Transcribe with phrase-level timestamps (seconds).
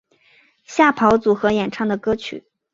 [0.63, 2.43] 吓跑组合演唱的歌曲。